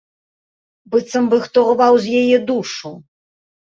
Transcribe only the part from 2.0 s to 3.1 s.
з яе душу.